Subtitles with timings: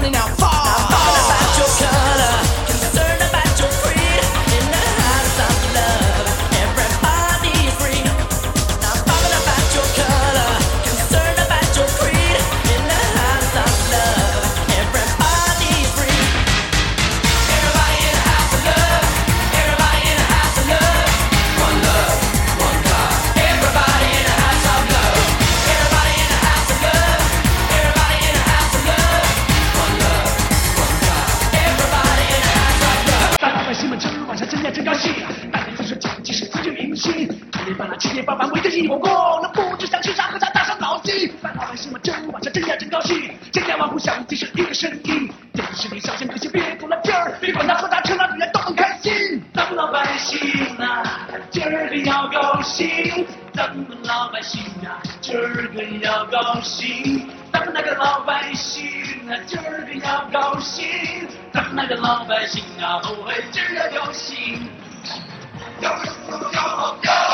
[0.00, 0.49] Money now.
[38.88, 41.32] 我过，了不知想吃啥喝啥大伤脑筋。
[41.42, 49.42] 烦老百姓们真晚上真呀真高兴，千家万户响起是一个声音，这视你小心可惜别过了劲儿，别管他喝啥吃啥，女人都很开心。
[49.54, 50.38] 咱们老百姓
[50.78, 51.02] 啊，
[51.50, 57.28] 今儿个要高兴，咱们老百姓啊，今儿个要高兴。
[57.52, 58.86] 咱们那个老百姓
[59.28, 60.86] 啊，今儿个要高兴。
[61.52, 64.70] 咱们那个老百姓啊，后悔今儿要高兴。
[65.80, 66.12] 要高兴，
[66.52, 67.29] 要高兴。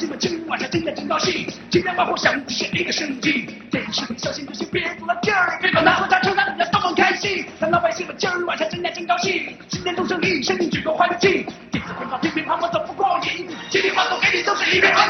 [0.00, 7.44] 老百姓们今晚上真的真高兴，今天晚上想的是一个生计，电视里小心就行，别走了劲儿，别管他喝茶吃饭，让他们开心。
[7.60, 15.09] 咱老百姓们今晚上真的真高兴，新年钟声一声举国欢庆，电子鞭炮乒乒乓乓走不过瘾，心里八路给你都是一片欢。